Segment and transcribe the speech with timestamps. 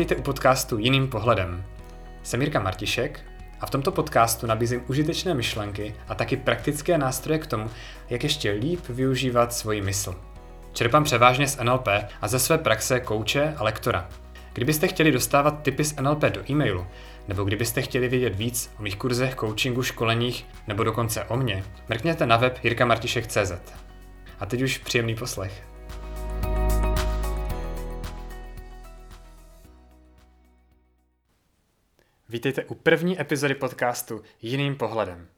[0.00, 1.64] Vítejte u podcastu Jiným pohledem.
[2.22, 3.20] Jsem Jirka Martišek
[3.60, 7.70] a v tomto podcastu nabízím užitečné myšlenky a taky praktické nástroje k tomu,
[8.10, 10.14] jak ještě líp využívat svoji mysl.
[10.72, 11.88] Čerpám převážně z NLP
[12.20, 14.08] a ze své praxe kouče a lektora.
[14.52, 16.86] Kdybyste chtěli dostávat tipy z NLP do e-mailu,
[17.28, 22.26] nebo kdybyste chtěli vědět víc o mých kurzech, coachingu, školeních, nebo dokonce o mně, mrkněte
[22.26, 23.52] na web jirkamartišek.cz.
[24.40, 25.69] A teď už příjemný poslech.
[32.30, 35.28] Vítejte u první epizody podcastu Jiným pohledem.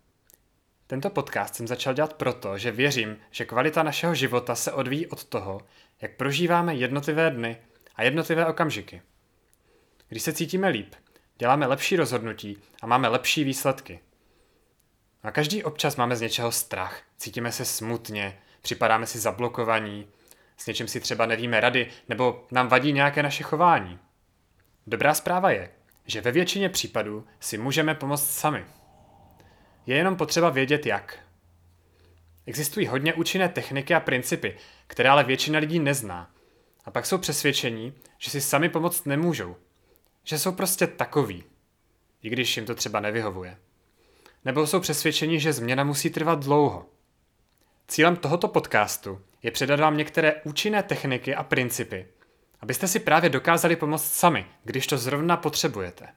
[0.86, 5.24] Tento podcast jsem začal dělat proto, že věřím, že kvalita našeho života se odvíjí od
[5.24, 5.60] toho,
[6.00, 7.56] jak prožíváme jednotlivé dny
[7.96, 9.02] a jednotlivé okamžiky.
[10.08, 10.94] Když se cítíme líp,
[11.38, 14.00] děláme lepší rozhodnutí a máme lepší výsledky.
[15.22, 20.08] A každý občas máme z něčeho strach, cítíme se smutně, připadáme si zablokovaní,
[20.56, 23.98] s něčím si třeba nevíme rady nebo nám vadí nějaké naše chování.
[24.86, 25.70] Dobrá zpráva je,
[26.06, 28.64] že ve většině případů si můžeme pomoct sami.
[29.86, 31.18] Je jenom potřeba vědět jak.
[32.46, 36.30] Existují hodně účinné techniky a principy, které ale většina lidí nezná.
[36.84, 39.56] A pak jsou přesvědčení, že si sami pomoct nemůžou.
[40.24, 41.44] Že jsou prostě takový.
[42.22, 43.56] I když jim to třeba nevyhovuje.
[44.44, 46.86] Nebo jsou přesvědčení, že změna musí trvat dlouho.
[47.88, 52.06] Cílem tohoto podcastu je předat vám některé účinné techniky a principy,
[52.62, 56.08] abyste si právě dokázali pomoct sami, když to zrovna potřebujete.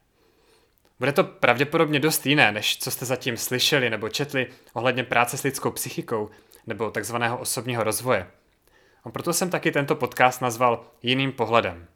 [0.99, 5.43] Bude to pravděpodobně dost jiné, než co jste zatím slyšeli nebo četli ohledně práce s
[5.43, 6.29] lidskou psychikou
[6.67, 8.27] nebo takzvaného osobního rozvoje.
[9.03, 11.87] A proto jsem taky tento podcast nazval jiným pohledem.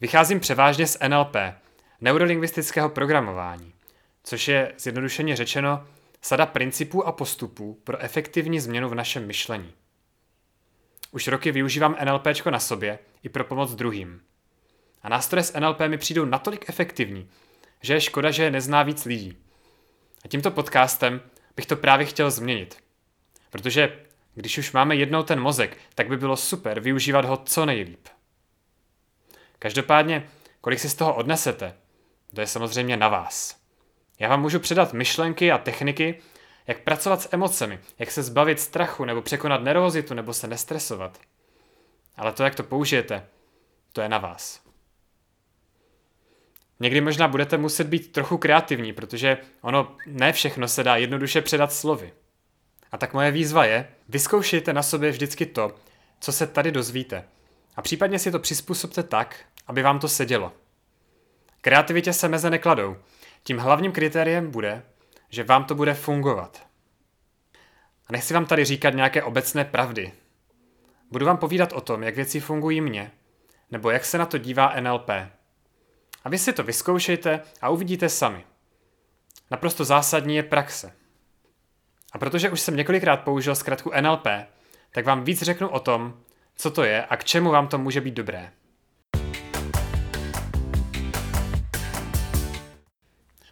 [0.00, 1.36] Vycházím převážně z NLP,
[2.00, 3.74] neurolingvistického programování,
[4.24, 5.86] což je zjednodušeně řečeno
[6.22, 9.72] sada principů a postupů pro efektivní změnu v našem myšlení.
[11.10, 14.20] Už roky využívám NLP na sobě i pro pomoc druhým.
[15.02, 17.28] A nástroje z NLP mi přijdou natolik efektivní,
[17.80, 19.36] že je škoda, že je nezná víc lidí.
[20.24, 21.20] A tímto podcastem
[21.56, 22.76] bych to právě chtěl změnit.
[23.50, 23.98] Protože
[24.34, 28.08] když už máme jednou ten mozek, tak by bylo super využívat ho co nejlíp.
[29.58, 30.28] Každopádně,
[30.60, 31.74] kolik si z toho odnesete,
[32.34, 33.56] to je samozřejmě na vás.
[34.18, 36.20] Já vám můžu předat myšlenky a techniky,
[36.68, 41.20] jak pracovat s emocemi, jak se zbavit strachu nebo překonat nervozitu nebo se nestresovat.
[42.16, 43.26] Ale to, jak to použijete,
[43.92, 44.60] to je na vás.
[46.80, 51.72] Někdy možná budete muset být trochu kreativní, protože ono ne všechno se dá jednoduše předat
[51.72, 52.12] slovy.
[52.92, 55.74] A tak moje výzva je, vyzkoušejte na sobě vždycky to,
[56.20, 57.24] co se tady dozvíte.
[57.76, 60.52] A případně si to přizpůsobte tak, aby vám to sedělo.
[61.60, 62.96] Kreativitě se meze nekladou.
[63.42, 64.82] Tím hlavním kritériem bude,
[65.28, 66.66] že vám to bude fungovat.
[68.06, 70.12] A nechci vám tady říkat nějaké obecné pravdy.
[71.10, 73.10] Budu vám povídat o tom, jak věci fungují mně,
[73.70, 75.10] nebo jak se na to dívá NLP.
[76.24, 78.44] A vy si to vyzkoušejte a uvidíte sami.
[79.50, 80.92] Naprosto zásadní je praxe.
[82.12, 84.26] A protože už jsem několikrát použil zkratku NLP,
[84.90, 86.20] tak vám víc řeknu o tom,
[86.56, 88.52] co to je a k čemu vám to může být dobré.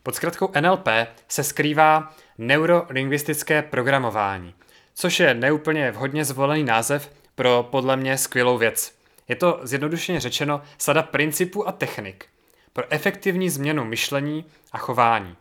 [0.06, 0.88] Pod zkratkou NLP
[1.28, 4.54] se skrývá neurolingvistické programování,
[4.94, 8.98] což je neúplně vhodně zvolený název pro podle mě skvělou věc.
[9.28, 12.26] Je to zjednodušeně řečeno sada principů a technik
[12.72, 15.36] pro efektivní změnu myšlení a chování.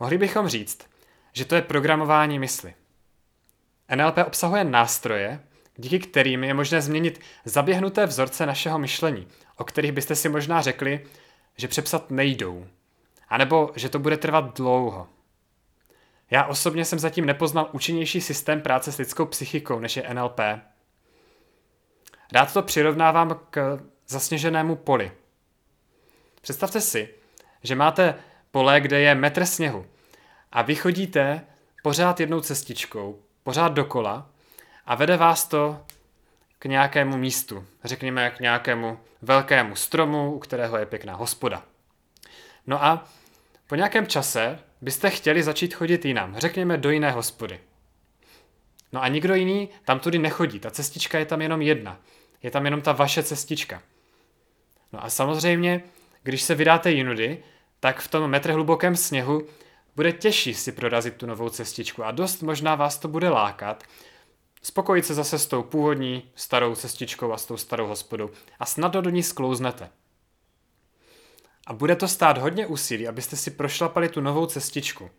[0.00, 0.78] Mohli bychom říct,
[1.32, 2.74] že to je programování mysli.
[3.96, 5.40] NLP obsahuje nástroje,
[5.76, 11.06] díky kterým je možné změnit zaběhnuté vzorce našeho myšlení, o kterých byste si možná řekli,
[11.56, 12.66] že přepsat nejdou.
[13.28, 15.06] A nebo že to bude trvat dlouho.
[16.30, 20.40] Já osobně jsem zatím nepoznal účinnější systém práce s lidskou psychikou, než je NLP.
[22.32, 25.12] Rád to přirovnávám k zasněženému poli.
[26.40, 27.08] Představte si,
[27.62, 28.14] že máte
[28.50, 29.86] pole, kde je metr sněhu
[30.52, 31.46] a vy chodíte
[31.82, 34.30] pořád jednou cestičkou, pořád dokola
[34.86, 35.84] a vede vás to
[36.58, 41.62] k nějakému místu, řekněme k nějakému velkému stromu, u kterého je pěkná hospoda.
[42.66, 43.08] No a
[43.68, 47.60] po nějakém čase byste chtěli začít chodit jinam, řekněme do jiné hospody.
[48.92, 52.00] No a nikdo jiný tam tudy nechodí, ta cestička je tam jenom jedna.
[52.42, 53.82] Je tam jenom ta vaše cestička.
[54.92, 55.82] No a samozřejmě,
[56.22, 57.42] když se vydáte jinudy,
[57.80, 59.46] tak v tom metr hlubokém sněhu
[59.96, 63.84] bude těžší si prorazit tu novou cestičku a dost možná vás to bude lákat,
[64.62, 69.02] spokojit se zase s tou původní starou cestičkou a s tou starou hospodou a snadno
[69.02, 69.90] do ní sklouznete.
[71.68, 75.10] A bude to stát hodně úsilí, abyste si prošlapali tu novou cestičku.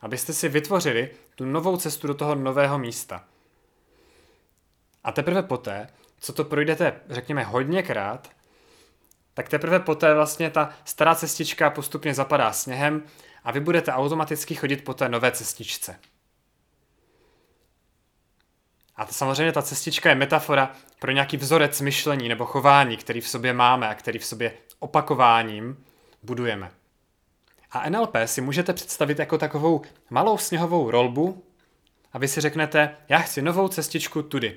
[0.00, 3.24] Abyste si vytvořili tu novou cestu do toho nového místa.
[5.04, 5.88] A teprve poté,
[6.18, 8.30] co to projdete, řekněme, hodněkrát,
[9.34, 13.02] tak teprve poté vlastně ta stará cestička postupně zapadá sněhem
[13.44, 15.98] a vy budete automaticky chodit po té nové cestičce.
[18.96, 23.28] A to samozřejmě ta cestička je metafora pro nějaký vzorec myšlení nebo chování, který v
[23.28, 25.85] sobě máme a který v sobě opakováním
[26.26, 26.70] budujeme.
[27.70, 31.42] A NLP si můžete představit jako takovou malou sněhovou rolbu
[32.12, 34.56] a vy si řeknete, já chci novou cestičku tudy.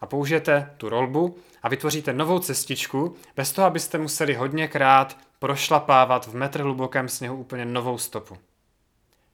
[0.00, 6.34] A použijete tu rolbu a vytvoříte novou cestičku, bez toho, abyste museli hodněkrát prošlapávat v
[6.34, 8.38] metr hlubokém sněhu úplně novou stopu.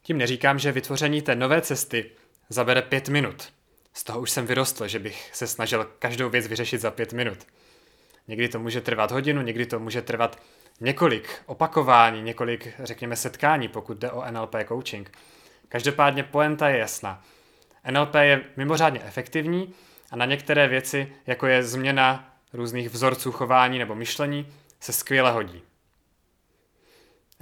[0.02, 2.10] Tím neříkám, že vytvoření té nové cesty
[2.48, 3.52] zabere pět minut.
[3.92, 7.38] Z toho už jsem vyrostl, že bych se snažil každou věc vyřešit za pět minut.
[8.28, 10.38] Někdy to může trvat hodinu, někdy to může trvat
[10.82, 15.18] několik opakování, několik, řekněme, setkání, pokud jde o NLP coaching.
[15.68, 17.24] Každopádně poenta je jasná.
[17.90, 19.74] NLP je mimořádně efektivní
[20.10, 24.46] a na některé věci, jako je změna různých vzorců chování nebo myšlení,
[24.80, 25.62] se skvěle hodí.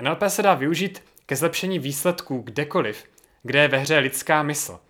[0.03, 3.05] NLP se dá využít ke zlepšení výsledků kdekoliv,
[3.43, 4.81] kde je ve hře lidská mysl,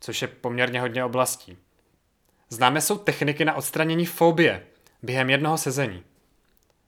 [0.00, 1.58] což je poměrně hodně oblastí.
[2.48, 4.66] Známe jsou techniky na odstranění fobie
[5.02, 6.04] během jednoho sezení.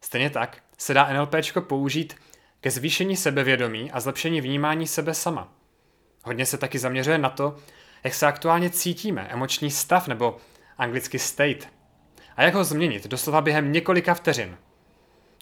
[0.00, 2.16] Stejně tak se dá NLP použít
[2.60, 5.52] ke zvýšení sebevědomí a zlepšení vnímání sebe sama.
[6.22, 7.56] Hodně se taky zaměřuje na to,
[8.04, 10.36] jak se aktuálně cítíme, emoční stav nebo
[10.78, 11.68] anglicky state.
[12.36, 14.56] A jak ho změnit doslova během několika vteřin.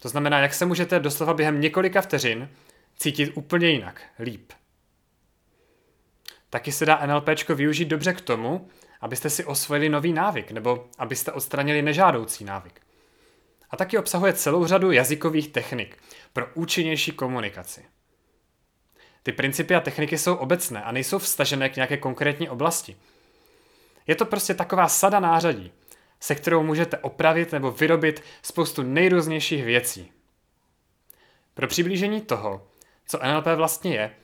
[0.03, 2.49] To znamená, jak se můžete doslova během několika vteřin
[2.97, 4.53] cítit úplně jinak, líp.
[6.51, 8.69] Taky se dá NLP využít dobře k tomu,
[9.01, 12.86] abyste si osvojili nový návyk nebo abyste odstranili nežádoucí návyk.
[13.71, 15.99] A taky obsahuje celou řadu jazykových technik
[16.33, 17.85] pro účinnější komunikaci.
[19.23, 22.97] Ty principy a techniky jsou obecné a nejsou vstažené k nějaké konkrétní oblasti.
[24.07, 25.73] Je to prostě taková sada nářadí,
[26.21, 30.13] se kterou můžete opravit nebo vyrobit spoustu nejrůznějších věcí.
[31.55, 32.67] Pro přiblížení toho,
[33.07, 34.15] co NLP vlastně je,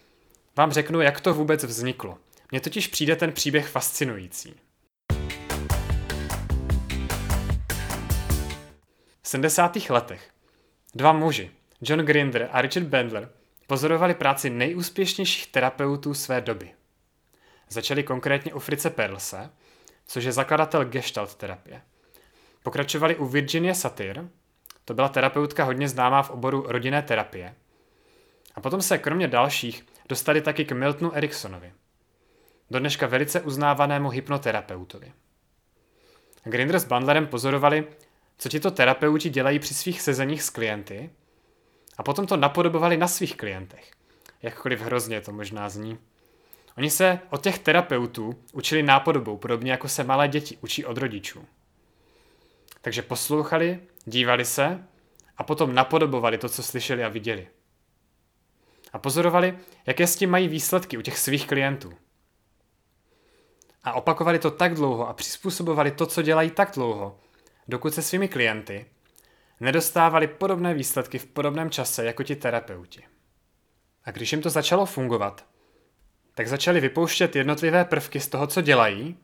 [0.56, 2.18] vám řeknu, jak to vůbec vzniklo.
[2.50, 4.54] Mně totiž přijde ten příběh fascinující.
[9.32, 9.76] 70.
[9.88, 10.30] letech
[10.94, 11.50] dva muži,
[11.80, 13.28] John Grinder a Richard Bandler,
[13.66, 16.70] pozorovali práci nejúspěšnějších terapeutů své doby.
[17.68, 19.50] Začali konkrétně u Frice Perlse,
[20.06, 21.82] což je zakladatel gestalt terapie.
[22.62, 24.24] Pokračovali u Virginie Satir,
[24.84, 27.54] to byla terapeutka hodně známá v oboru rodinné terapie.
[28.54, 31.72] A potom se kromě dalších dostali taky k Miltonu Eriksonovi,
[32.70, 35.12] do dneška velice uznávanému hypnoterapeutovi.
[36.44, 37.86] Grinder s Bandlerem pozorovali,
[38.38, 41.10] co tito terapeuti dělají při svých sezeních s klienty
[41.98, 43.90] a potom to napodobovali na svých klientech.
[44.42, 45.98] Jakkoliv hrozně to možná zní.
[46.78, 51.44] Oni se od těch terapeutů učili nápodobou, podobně jako se malé děti učí od rodičů.
[52.80, 54.84] Takže poslouchali, dívali se
[55.36, 57.48] a potom napodobovali to, co slyšeli a viděli.
[58.92, 61.92] A pozorovali, jaké s tím mají výsledky u těch svých klientů.
[63.84, 67.20] A opakovali to tak dlouho a přizpůsobovali to, co dělají tak dlouho,
[67.68, 68.86] dokud se svými klienty
[69.60, 73.04] nedostávali podobné výsledky v podobném čase jako ti terapeuti.
[74.04, 75.46] A když jim to začalo fungovat,
[76.34, 79.16] tak začali vypouštět jednotlivé prvky z toho, co dělají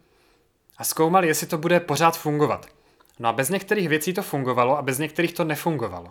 [0.76, 2.66] a zkoumali, jestli to bude pořád fungovat.
[3.18, 6.10] No a bez některých věcí to fungovalo a bez některých to nefungovalo.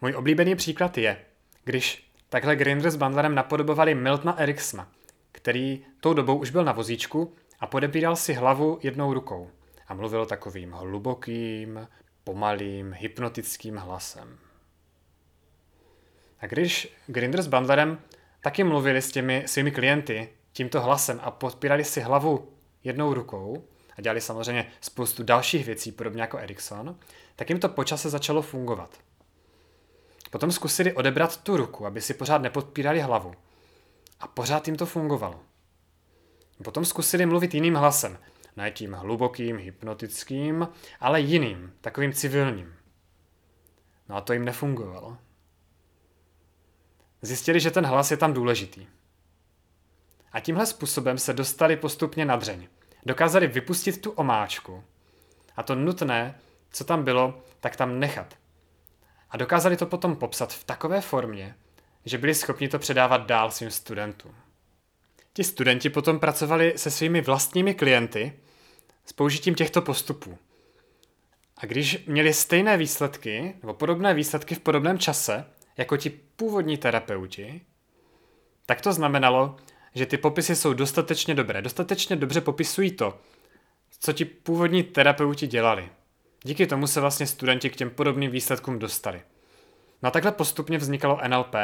[0.00, 1.16] Můj oblíbený příklad je,
[1.64, 4.88] když takhle Grinder s Bandlerem napodobovali Miltona Eriksona,
[5.32, 9.50] který tou dobou už byl na vozíčku a podebíral si hlavu jednou rukou
[9.92, 11.88] a mluvil takovým hlubokým,
[12.24, 14.38] pomalým, hypnotickým hlasem.
[16.40, 17.98] A když Grinder s Bandlerem
[18.40, 22.52] taky mluvili s těmi svými klienty tímto hlasem a podpírali si hlavu
[22.84, 23.64] jednou rukou
[23.96, 26.98] a dělali samozřejmě spoustu dalších věcí, podobně jako Erikson,
[27.36, 28.98] tak jim to počase začalo fungovat.
[30.30, 33.34] Potom zkusili odebrat tu ruku, aby si pořád nepodpírali hlavu.
[34.20, 35.40] A pořád jim to fungovalo.
[36.64, 38.18] Potom zkusili mluvit jiným hlasem,
[38.56, 40.68] ne tím hlubokým, hypnotickým,
[41.00, 42.74] ale jiným, takovým civilním.
[44.08, 45.16] No a to jim nefungovalo.
[47.22, 48.86] Zjistili, že ten hlas je tam důležitý.
[50.32, 52.68] A tímhle způsobem se dostali postupně na dřeň.
[53.06, 54.84] Dokázali vypustit tu omáčku
[55.56, 56.38] a to nutné,
[56.70, 58.34] co tam bylo, tak tam nechat.
[59.30, 61.54] A dokázali to potom popsat v takové formě,
[62.04, 64.34] že byli schopni to předávat dál svým studentům.
[65.34, 68.32] Ti studenti potom pracovali se svými vlastními klienty
[69.04, 70.38] s použitím těchto postupů.
[71.56, 75.44] A když měli stejné výsledky, nebo podobné výsledky v podobném čase,
[75.76, 77.60] jako ti původní terapeuti,
[78.66, 79.56] tak to znamenalo,
[79.94, 83.18] že ty popisy jsou dostatečně dobré, dostatečně dobře popisují to,
[84.00, 85.88] co ti původní terapeuti dělali.
[86.44, 89.22] Díky tomu se vlastně studenti k těm podobným výsledkům dostali.
[90.02, 91.54] No a takhle postupně vznikalo NLP.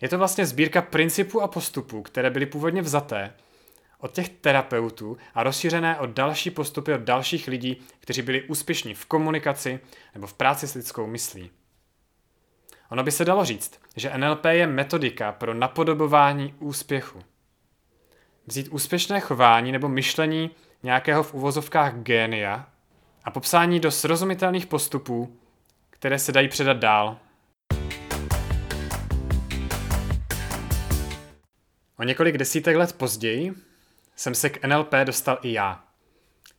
[0.00, 3.32] Je to vlastně sbírka principů a postupů, které byly původně vzaté
[3.98, 9.06] od těch terapeutů a rozšířené od další postupy od dalších lidí, kteří byli úspěšní v
[9.06, 9.80] komunikaci
[10.14, 11.50] nebo v práci s lidskou myslí.
[12.90, 17.22] Ono by se dalo říct, že NLP je metodika pro napodobování úspěchu.
[18.46, 20.50] Vzít úspěšné chování nebo myšlení
[20.82, 22.66] nějakého v uvozovkách génia
[23.24, 25.36] a popsání do srozumitelných postupů,
[25.90, 27.18] které se dají předat dál.
[31.98, 33.54] O několik desítek let později
[34.16, 35.84] jsem se k NLP dostal i já.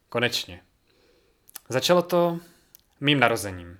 [0.10, 0.62] Konečně.
[1.70, 2.40] Začalo to
[3.00, 3.80] mým narozením.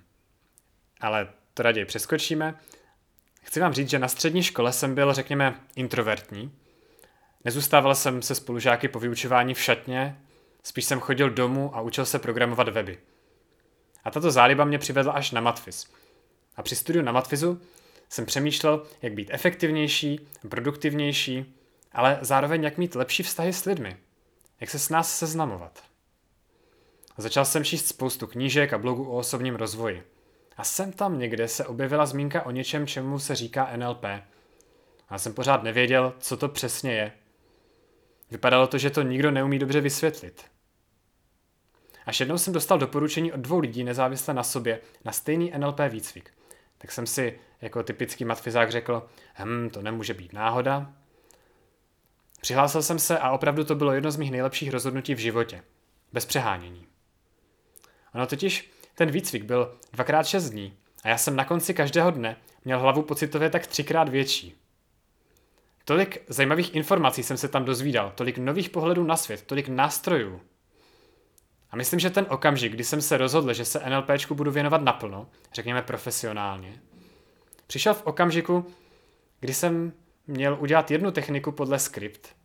[1.00, 2.54] Ale to raději přeskočíme.
[3.42, 6.52] Chci vám říct, že na střední škole jsem byl, řekněme, introvertní.
[7.44, 10.20] Nezůstával jsem se spolužáky po vyučování v šatně,
[10.62, 12.98] spíš jsem chodil domů a učil se programovat weby.
[14.04, 15.86] A tato záliba mě přivedla až na Matfiz.
[16.56, 17.60] A při studiu na Matfizu
[18.08, 21.54] jsem přemýšlel, jak být efektivnější, produktivnější,
[21.92, 23.96] ale zároveň jak mít lepší vztahy s lidmi.
[24.60, 25.82] Jak se s nás seznamovat.
[27.16, 30.02] Začal jsem číst spoustu knížek a blogů o osobním rozvoji.
[30.56, 34.04] A sem tam někde se objevila zmínka o něčem, čemu se říká NLP.
[35.08, 37.12] A jsem pořád nevěděl, co to přesně je.
[38.30, 40.44] Vypadalo to, že to nikdo neumí dobře vysvětlit.
[42.06, 46.37] Až jednou jsem dostal doporučení od dvou lidí nezávisle na sobě na stejný NLP výcvik.
[46.78, 49.08] Tak jsem si jako typický matfizák řekl,
[49.44, 50.92] hm, to nemůže být náhoda.
[52.40, 55.62] Přihlásil jsem se a opravdu to bylo jedno z mých nejlepších rozhodnutí v životě.
[56.12, 56.86] Bez přehánění.
[58.14, 62.36] Ono totiž ten výcvik byl dvakrát šest dní a já jsem na konci každého dne
[62.64, 64.54] měl hlavu pocitově tak třikrát větší.
[65.84, 70.40] Tolik zajímavých informací jsem se tam dozvídal, tolik nových pohledů na svět, tolik nástrojů.
[71.70, 75.28] A myslím, že ten okamžik, kdy jsem se rozhodl, že se NLPčku budu věnovat naplno,
[75.52, 76.80] řekněme profesionálně,
[77.66, 78.66] přišel v okamžiku,
[79.40, 79.92] kdy jsem
[80.26, 82.36] měl udělat jednu techniku podle skript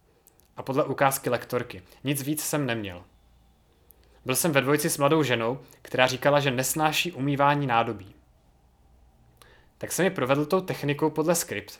[0.58, 1.84] a podle ukázky lektorky.
[2.03, 3.03] Nic víc jsem neměl.
[4.25, 8.15] Byl jsem ve dvojici s mladou ženou, která říkala, že nesnáší umývání nádobí.
[9.77, 11.80] Tak jsem mi provedl tou technikou podle skript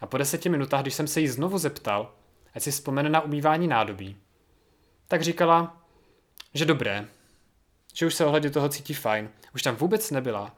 [0.00, 2.14] a po deseti minutách, když jsem se jí znovu zeptal,
[2.54, 4.16] ať si vzpomene na umývání nádobí,
[5.08, 5.82] tak říkala,
[6.54, 7.08] že dobré,
[7.94, 10.56] že už se ohledně toho cítí fajn, už tam vůbec nebyla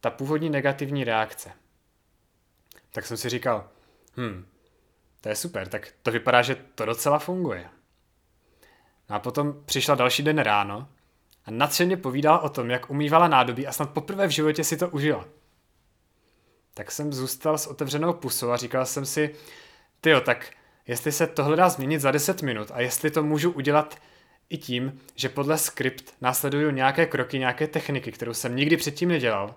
[0.00, 1.52] ta původní negativní reakce.
[2.92, 3.68] Tak jsem si říkal,
[4.16, 4.46] hm,
[5.20, 7.68] to je super, tak to vypadá, že to docela funguje.
[9.10, 10.88] No a potom přišla další den ráno
[11.44, 14.88] a nadšeně povídala o tom, jak umývala nádobí a snad poprvé v životě si to
[14.88, 15.24] užila.
[16.74, 19.34] Tak jsem zůstal s otevřenou pusou a říkal jsem si,
[20.00, 20.50] tyjo, tak
[20.86, 23.96] jestli se tohle dá změnit za 10 minut a jestli to můžu udělat
[24.54, 29.54] i tím, že podle skript následuju nějaké kroky, nějaké techniky, kterou jsem nikdy předtím nedělal,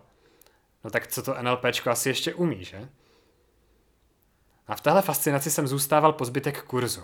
[0.84, 2.90] no tak co to NLPčko asi ještě umí, že?
[4.68, 7.04] A v téhle fascinaci jsem zůstával po zbytek kurzu.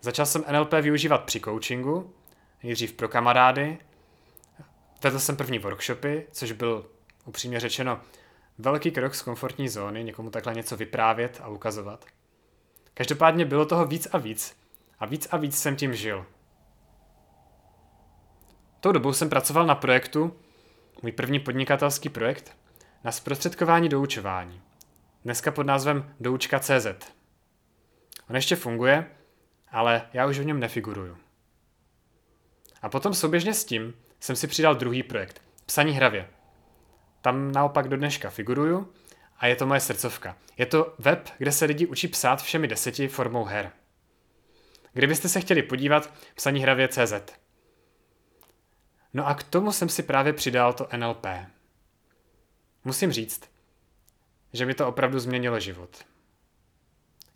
[0.00, 2.14] Začal jsem NLP využívat při coachingu,
[2.62, 3.78] nejdřív pro kamarády.
[5.02, 6.86] Vedl jsem první workshopy, což byl
[7.24, 8.00] upřímně řečeno
[8.58, 12.04] velký krok z komfortní zóny, někomu takhle něco vyprávět a ukazovat.
[12.94, 14.59] Každopádně bylo toho víc a víc
[15.00, 16.26] a víc a víc jsem tím žil.
[18.80, 20.36] Tou dobou jsem pracoval na projektu,
[21.02, 22.56] můj první podnikatelský projekt,
[23.04, 24.60] na zprostředkování doučování.
[25.24, 27.12] Dneska pod názvem doučka.cz.
[28.30, 29.06] On ještě funguje,
[29.68, 31.16] ale já už v něm nefiguruju.
[32.82, 36.28] A potom souběžně s tím jsem si přidal druhý projekt, Psaní hravě.
[37.20, 38.92] Tam naopak do dneška figuruju
[39.38, 40.36] a je to moje srdcovka.
[40.58, 43.72] Je to web, kde se lidi učí psát všemi deseti formou her.
[44.92, 47.12] Kdybyste se chtěli podívat, psaní hravě CZ.
[49.14, 51.26] No a k tomu jsem si právě přidal to NLP.
[52.84, 53.50] Musím říct,
[54.52, 56.04] že mi to opravdu změnilo život.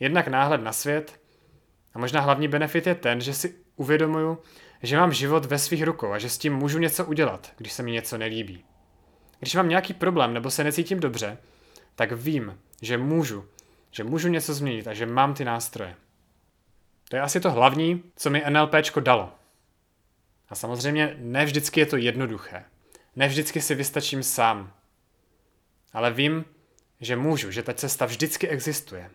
[0.00, 1.20] Jednak náhled na svět
[1.94, 4.38] a možná hlavní benefit je ten, že si uvědomuju,
[4.82, 7.82] že mám život ve svých rukou a že s tím můžu něco udělat, když se
[7.82, 8.64] mi něco nelíbí.
[9.38, 11.38] Když mám nějaký problém nebo se necítím dobře,
[11.94, 13.44] tak vím, že můžu,
[13.90, 15.96] že můžu něco změnit a že mám ty nástroje.
[17.08, 19.32] To je asi to hlavní, co mi NLPčko dalo.
[20.48, 22.64] A samozřejmě ne vždycky je to jednoduché.
[23.16, 24.72] Ne vždycky si vystačím sám.
[25.92, 26.44] Ale vím,
[27.00, 29.10] že můžu, že ta cesta vždycky existuje.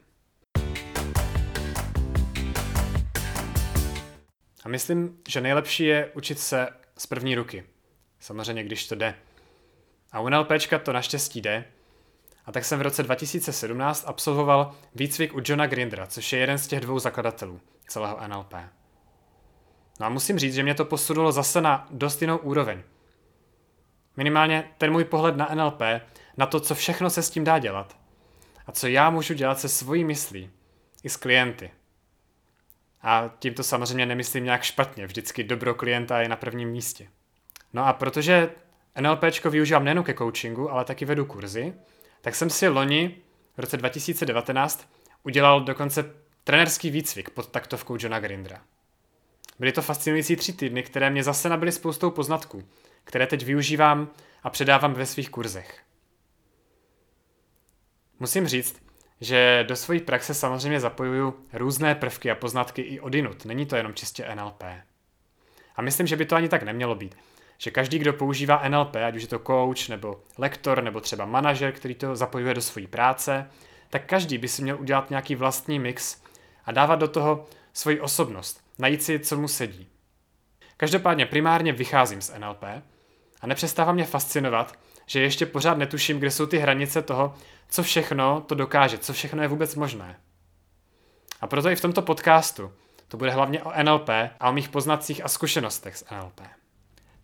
[4.63, 7.63] A myslím, že nejlepší je učit se z první ruky.
[8.19, 9.15] Samozřejmě, když to jde.
[10.11, 11.65] A u NLPčka to naštěstí jde.
[12.49, 16.67] A tak jsem v roce 2017 absolvoval výcvik u Johna Grindra, což je jeden z
[16.67, 18.53] těch dvou zakladatelů celého NLP.
[19.99, 22.81] No a musím říct, že mě to posunulo zase na dost jinou úroveň.
[24.17, 25.81] Minimálně ten můj pohled na NLP,
[26.37, 27.97] na to, co všechno se s tím dá dělat.
[28.67, 30.49] A co já můžu dělat se svojí myslí,
[31.03, 31.71] i s klienty.
[33.01, 37.07] A tím to samozřejmě nemyslím nějak špatně, vždycky dobro klienta je na prvním místě.
[37.73, 38.49] No a protože
[39.01, 41.73] NLPčko využívám nejen ke coachingu, ale taky vedu kurzy,
[42.29, 43.15] tak jsem si loni
[43.57, 44.89] v roce 2019
[45.23, 48.61] udělal dokonce trenerský výcvik pod taktovkou Johna Grindra.
[49.59, 52.63] Byly to fascinující tři týdny, které mě zase nabily spoustou poznatků,
[53.03, 54.09] které teď využívám
[54.43, 55.83] a předávám ve svých kurzech.
[58.19, 58.83] Musím říct,
[59.21, 63.45] že do své praxe samozřejmě zapojuju různé prvky a poznatky i odinut.
[63.45, 64.63] Není to jenom čistě NLP.
[65.75, 67.15] A myslím, že by to ani tak nemělo být.
[67.61, 71.71] Že každý, kdo používá NLP, ať už je to coach, nebo lektor, nebo třeba manažer,
[71.71, 73.49] který to zapojuje do své práce,
[73.89, 76.21] tak každý by si měl udělat nějaký vlastní mix
[76.65, 79.87] a dávat do toho svoji osobnost, najít si, co mu sedí.
[80.77, 82.63] Každopádně primárně vycházím z NLP
[83.41, 87.35] a nepřestává mě fascinovat, že ještě pořád netuším, kde jsou ty hranice toho,
[87.69, 90.19] co všechno to dokáže, co všechno je vůbec možné.
[91.41, 92.73] A proto i v tomto podcastu
[93.07, 96.58] to bude hlavně o NLP a o mých poznacích a zkušenostech s NLP.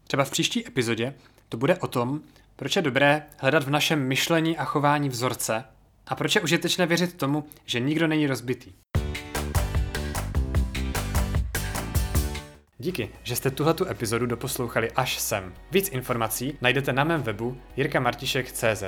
[0.07, 1.13] Třeba v příští epizodě
[1.49, 2.21] to bude o tom,
[2.55, 5.63] proč je dobré hledat v našem myšlení a chování vzorce
[6.07, 8.73] a proč je užitečné věřit tomu, že nikdo není rozbitý.
[12.77, 15.53] Díky, že jste tuhletu epizodu doposlouchali až sem.
[15.71, 18.83] Víc informací najdete na mém webu jirkamartišek.cz.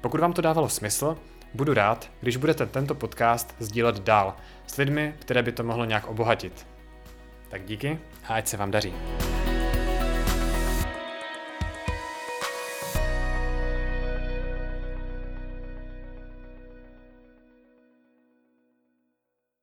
[0.00, 1.18] Pokud vám to dávalo smysl,
[1.54, 6.08] budu rád, když budete tento podcast sdílet dál s lidmi, které by to mohlo nějak
[6.08, 6.66] obohatit.
[7.48, 8.94] Tak díky a ať se vám daří.